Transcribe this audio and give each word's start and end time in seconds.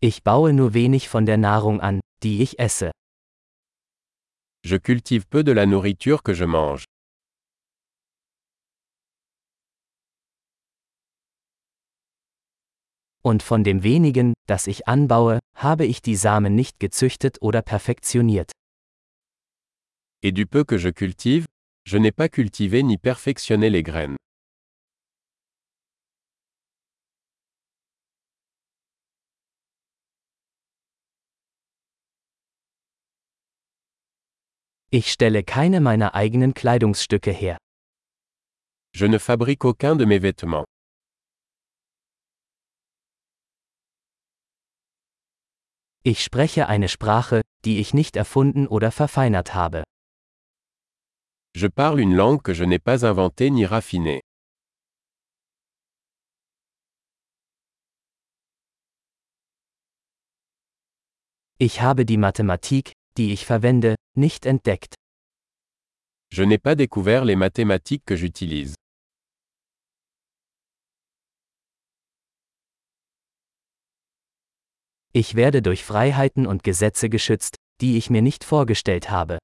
Ich 0.00 0.22
baue 0.22 0.52
nur 0.52 0.74
wenig 0.74 1.08
von 1.08 1.26
der 1.26 1.38
Nahrung 1.38 1.80
an, 1.80 2.00
die 2.22 2.40
ich 2.40 2.60
esse. 2.60 2.92
Je 4.64 4.78
cultive 4.78 5.26
peu 5.28 5.42
de 5.42 5.52
la 5.52 5.66
nourriture 5.66 6.22
que 6.22 6.34
je 6.34 6.46
mange. 6.46 6.84
Und 13.24 13.42
von 13.42 13.64
dem 13.64 13.82
wenigen, 13.82 14.34
das 14.46 14.68
ich 14.68 14.86
anbaue, 14.86 15.40
habe 15.56 15.84
ich 15.84 16.00
die 16.00 16.14
Samen 16.14 16.54
nicht 16.54 16.78
gezüchtet 16.78 17.42
oder 17.42 17.62
perfektioniert. 17.62 18.52
Et 20.22 20.30
du 20.30 20.46
peu 20.46 20.64
que 20.64 20.78
je 20.78 20.92
cultive, 20.92 21.46
je 21.84 21.98
n'ai 21.98 22.12
pas 22.12 22.28
cultivé 22.28 22.84
ni 22.84 22.98
perfectionné 22.98 23.68
les 23.68 23.82
graines. 23.82 24.16
Ich 34.90 35.12
stelle 35.12 35.42
keine 35.44 35.82
meiner 35.82 36.14
eigenen 36.14 36.54
Kleidungsstücke 36.54 37.30
her. 37.30 37.58
Je 38.94 39.06
ne 39.06 39.18
fabrique 39.18 39.66
aucun 39.66 39.98
de 39.98 40.06
mes 40.06 40.22
vêtements. 40.22 40.64
Ich 46.04 46.24
spreche 46.24 46.68
eine 46.68 46.88
Sprache, 46.88 47.42
die 47.66 47.80
ich 47.80 47.92
nicht 47.92 48.16
erfunden 48.16 48.66
oder 48.66 48.90
verfeinert 48.90 49.54
habe. 49.54 49.84
Je 51.54 51.68
parle 51.68 52.00
une 52.00 52.14
langue 52.16 52.42
que 52.42 52.54
je 52.54 52.64
n'ai 52.64 52.78
pas 52.78 53.04
inventée 53.04 53.50
ni 53.50 53.66
raffinée. 53.66 54.20
Ich 61.58 61.82
habe 61.82 62.06
die 62.06 62.16
Mathematik, 62.16 62.92
die 63.18 63.32
ich 63.34 63.44
verwende, 63.44 63.96
nicht 64.18 64.44
entdeckt. 64.44 64.94
Je 66.30 66.42
n'ai 66.42 66.58
pas 66.58 66.74
découvert 66.74 67.24
les 67.24 67.36
mathématiques 67.36 68.04
que 68.04 68.16
j'utilise. 68.16 68.74
Ich 75.14 75.34
werde 75.34 75.62
durch 75.62 75.84
Freiheiten 75.84 76.46
und 76.46 76.62
Gesetze 76.62 77.08
geschützt, 77.08 77.56
die 77.80 77.96
ich 77.96 78.10
mir 78.10 78.20
nicht 78.22 78.44
vorgestellt 78.44 79.10
habe. 79.10 79.38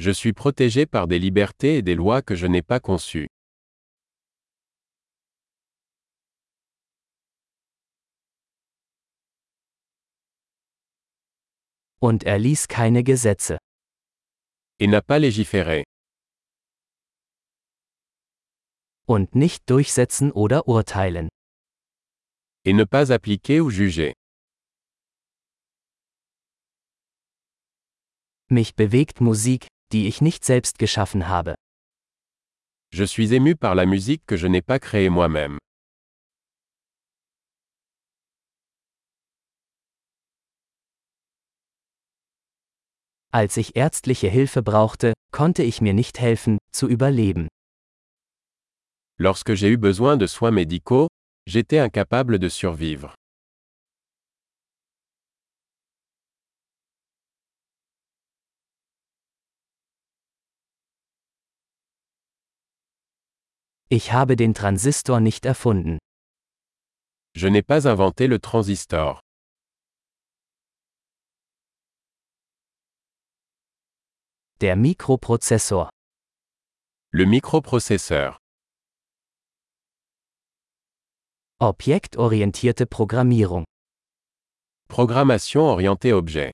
Je 0.00 0.12
suis 0.12 0.32
protégé 0.32 0.86
par 0.86 1.08
des 1.08 1.18
libertés 1.18 1.78
et 1.78 1.82
des 1.82 1.96
lois 1.96 2.22
que 2.22 2.36
je 2.36 2.46
n'ai 2.46 2.62
pas 2.62 2.78
conçues. 2.78 3.26
Und 12.00 12.24
er 12.24 12.38
ließ 12.38 12.68
keine 12.68 13.02
Gesetze. 13.02 13.58
Et 14.80 14.86
n'a 14.86 15.00
pas 15.00 15.18
légiféré. 15.18 15.84
Und 19.06 19.34
nicht 19.34 19.68
durchsetzen 19.68 20.30
oder 20.30 20.68
urteilen. 20.68 21.28
Et 22.64 22.74
ne 22.74 22.84
pas 22.86 23.10
appliquer 23.10 23.62
ou 23.62 23.70
juger. 23.70 24.12
Mich 28.50 28.74
bewegt 28.76 29.20
Musik, 29.20 29.66
die 29.92 30.06
ich 30.06 30.20
nicht 30.20 30.44
selbst 30.44 30.78
geschaffen 30.78 31.28
habe. 31.28 31.54
Je 32.92 33.04
suis 33.06 33.32
ému 33.32 33.56
par 33.56 33.74
la 33.74 33.86
musique 33.86 34.24
que 34.26 34.36
je 34.36 34.46
n'ai 34.46 34.62
pas 34.62 34.78
créée 34.78 35.10
moi-même. 35.10 35.58
Als 43.38 43.56
ich 43.56 43.76
ärztliche 43.76 44.26
Hilfe 44.26 44.64
brauchte, 44.64 45.12
konnte 45.30 45.62
ich 45.62 45.80
mir 45.80 45.94
nicht 45.94 46.18
helfen, 46.18 46.58
zu 46.72 46.88
überleben. 46.88 47.46
Lorsque 49.16 49.54
j'ai 49.54 49.70
eu 49.74 49.78
besoin 49.78 50.16
de 50.16 50.26
soins 50.26 50.50
médicaux, 50.50 51.06
j'étais 51.48 51.78
incapable 51.78 52.40
de 52.40 52.48
survivre. 52.48 53.14
Ich 63.88 64.12
habe 64.12 64.34
den 64.34 64.52
Transistor 64.52 65.20
nicht 65.20 65.46
erfunden. 65.46 65.98
Je 67.36 67.46
n'ai 67.46 67.62
pas 67.62 67.86
inventé 67.86 68.26
le 68.26 68.40
transistor. 68.40 69.20
Der 74.60 74.74
Mikroprozessor. 74.74 75.88
Le 77.12 77.26
microprocesseur. 77.26 78.38
Objektorientierte 81.60 82.86
Programmierung. 82.86 83.64
Programmation 84.88 85.62
orientée 85.68 86.12
objet. 86.12 86.50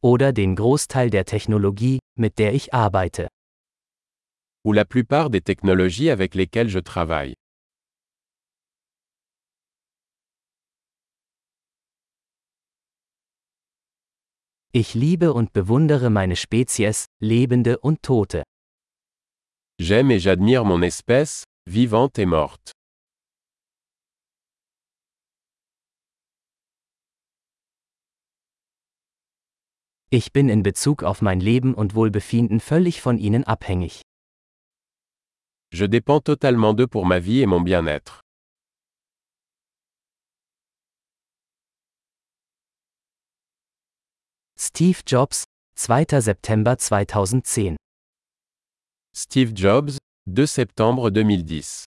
Oder 0.00 0.32
den 0.32 0.56
Großteil 0.56 1.10
der 1.10 1.26
Technologie, 1.26 1.98
mit 2.18 2.38
der 2.38 2.54
ich 2.54 2.72
arbeite. 2.72 3.28
Ou 4.64 4.72
la 4.72 4.86
plupart 4.86 5.28
des 5.28 5.42
technologies 5.42 6.08
avec 6.08 6.34
lesquelles 6.34 6.70
je 6.70 6.80
travaille. 6.80 7.34
Ich 14.76 14.92
liebe 14.94 15.32
und 15.32 15.52
bewundere 15.52 16.10
meine 16.10 16.34
Spezies, 16.34 17.06
Lebende 17.22 17.78
und 17.78 18.02
Tote. 18.02 18.42
J'aime 19.80 20.10
et 20.10 20.18
j'admire 20.18 20.64
mon 20.64 20.82
espèce, 20.82 21.44
vivante 21.64 22.18
et 22.18 22.26
morte. 22.26 22.72
Ich 30.10 30.32
bin 30.32 30.48
in 30.48 30.64
Bezug 30.64 31.04
auf 31.04 31.22
mein 31.22 31.38
Leben 31.38 31.72
und 31.74 31.94
Wohlbefinden 31.94 32.58
völlig 32.58 33.00
von 33.00 33.16
ihnen 33.16 33.44
abhängig. 33.44 34.02
Je 35.72 35.86
dépends 35.86 36.24
totalement 36.24 36.74
d'eux 36.74 36.88
pour 36.88 37.06
ma 37.06 37.20
vie 37.20 37.42
et 37.42 37.46
mon 37.46 37.60
bien-être. 37.60 38.23
Steve 44.76 45.02
Jobs, 45.06 45.44
2. 45.76 46.20
September 46.20 46.74
2010 46.74 47.76
Steve 49.14 49.52
Jobs, 49.54 49.98
2 50.26 50.46
septembre 50.48 51.12
2010. 51.12 51.84